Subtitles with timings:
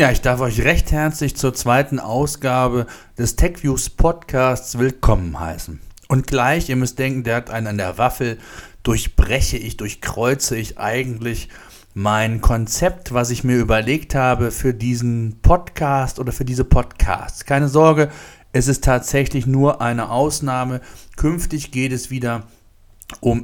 [0.00, 2.86] Ja, ich darf euch recht herzlich zur zweiten Ausgabe
[3.18, 5.78] des TechViews Podcasts willkommen heißen.
[6.08, 8.38] Und gleich, ihr müsst denken, der hat einen an der Waffel,
[8.82, 11.50] durchbreche ich, durchkreuze ich eigentlich
[11.92, 17.44] mein Konzept, was ich mir überlegt habe für diesen Podcast oder für diese Podcasts.
[17.44, 18.08] Keine Sorge,
[18.54, 20.80] es ist tatsächlich nur eine Ausnahme.
[21.16, 22.59] Künftig geht es wieder um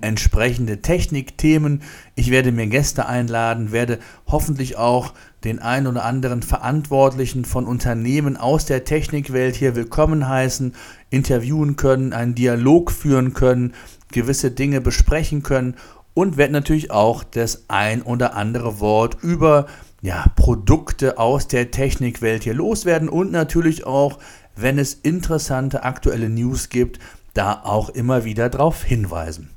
[0.00, 1.82] entsprechende Technikthemen.
[2.14, 5.12] Ich werde mir Gäste einladen, werde hoffentlich auch
[5.44, 10.74] den ein oder anderen Verantwortlichen von Unternehmen aus der Technikwelt hier willkommen heißen,
[11.10, 13.74] interviewen können, einen Dialog führen können,
[14.12, 15.76] gewisse Dinge besprechen können
[16.14, 19.66] und werde natürlich auch das ein oder andere Wort über
[20.00, 24.18] ja, Produkte aus der Technikwelt hier loswerden und natürlich auch,
[24.54, 26.98] wenn es interessante aktuelle News gibt,
[27.36, 29.50] da auch immer wieder darauf hinweisen.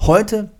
[0.00, 0.50] Heute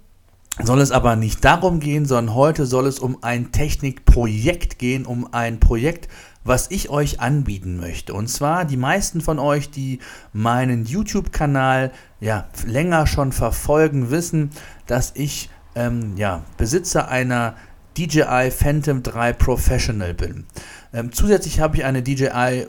[0.61, 5.33] soll es aber nicht darum gehen, sondern heute soll es um ein Technikprojekt gehen, um
[5.33, 6.09] ein Projekt,
[6.45, 8.15] was ich euch anbieten möchte.
[8.15, 10.01] Und zwar die meisten von euch, die
[10.33, 14.51] meinen YouTube-Kanal ja länger schon verfolgen, wissen,
[14.87, 17.55] dass ich ähm, ja, Besitzer einer
[17.97, 20.47] DJI Phantom 3 Professional bin.
[20.93, 22.67] Ähm, zusätzlich habe ich eine DJI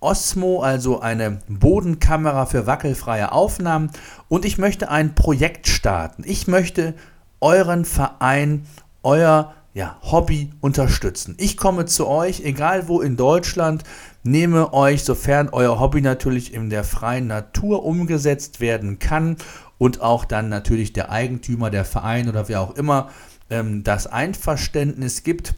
[0.00, 3.90] Osmo, also eine Bodenkamera für wackelfreie Aufnahmen.
[4.28, 6.24] Und ich möchte ein Projekt starten.
[6.26, 6.94] Ich möchte
[7.40, 8.66] euren Verein,
[9.02, 11.36] euer ja, Hobby unterstützen.
[11.38, 13.84] Ich komme zu euch, egal wo in Deutschland,
[14.22, 19.36] nehme euch, sofern euer Hobby natürlich in der freien Natur umgesetzt werden kann
[19.78, 23.10] und auch dann natürlich der Eigentümer, der Verein oder wer auch immer
[23.48, 25.54] ähm, das Einverständnis gibt,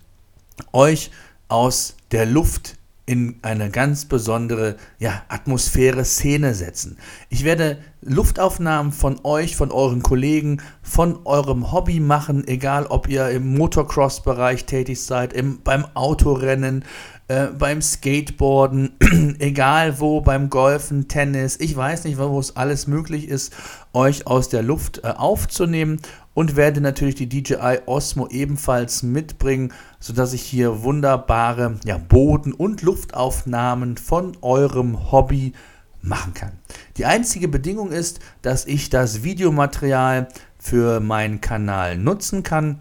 [0.72, 1.10] euch
[1.48, 6.98] aus der Luft in eine ganz besondere ja, Atmosphäre, Szene setzen.
[7.30, 13.28] Ich werde Luftaufnahmen von euch, von euren Kollegen, von eurem Hobby machen, egal ob ihr
[13.30, 16.84] im Motocross-Bereich tätig seid, im, beim Autorennen,
[17.26, 18.96] äh, beim Skateboarden,
[19.40, 23.52] egal wo, beim Golfen, Tennis, ich weiß nicht, wo es alles möglich ist,
[23.92, 26.00] euch aus der Luft äh, aufzunehmen
[26.34, 32.82] und werde natürlich die DJI Osmo ebenfalls mitbringen, sodass ich hier wunderbare ja, Boden- und
[32.82, 35.52] Luftaufnahmen von eurem Hobby
[36.00, 36.52] machen kann.
[36.96, 40.28] Die einzige Bedingung ist, dass ich das Videomaterial
[40.58, 42.78] für meinen Kanal nutzen kann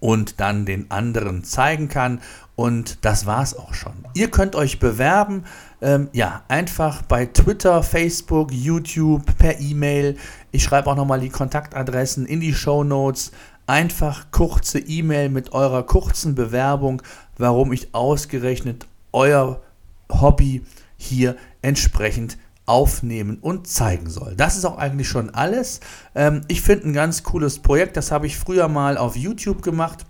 [0.00, 2.20] und dann den anderen zeigen kann.
[2.56, 3.92] Und das war's auch schon.
[4.14, 5.44] Ihr könnt euch bewerben,
[5.80, 10.16] ähm, ja, einfach bei Twitter, Facebook, YouTube, per E-Mail.
[10.50, 13.30] Ich schreibe auch nochmal die Kontaktadressen in die Show Notes.
[13.66, 17.02] Einfach kurze E-Mail mit eurer kurzen Bewerbung,
[17.36, 19.60] warum ich ausgerechnet euer
[20.10, 20.64] Hobby
[20.96, 24.34] hier entsprechend aufnehmen und zeigen soll.
[24.36, 25.80] Das ist auch eigentlich schon alles.
[26.14, 30.04] Ähm, ich finde ein ganz cooles Projekt, das habe ich früher mal auf YouTube gemacht.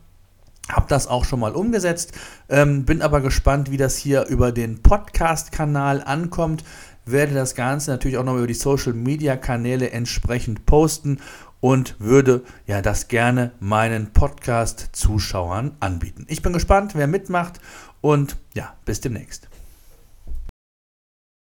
[0.69, 2.13] Habe das auch schon mal umgesetzt,
[2.51, 6.63] ähm, bin aber gespannt, wie das hier über den Podcast-Kanal ankommt.
[7.07, 11.21] Werde das Ganze natürlich auch noch über die Social-Media-Kanäle entsprechend posten
[11.61, 16.27] und würde ja das gerne meinen Podcast-Zuschauern anbieten.
[16.29, 17.61] Ich bin gespannt, wer mitmacht
[18.03, 19.49] und ja, bis demnächst.